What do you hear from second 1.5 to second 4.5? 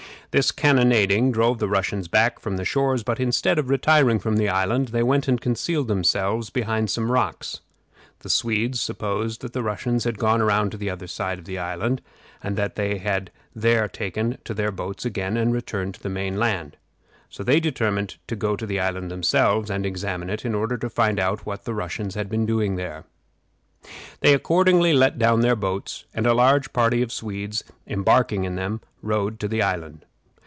the Russians back from the shores, but instead of retiring from the